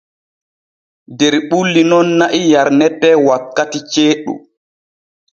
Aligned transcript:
Der 1.17 1.35
ɓulli 1.47 1.81
nun 1.89 2.07
na'i 2.19 2.41
yarnete 2.51 3.09
wankati 3.25 3.79
ceeɗu. 3.91 4.33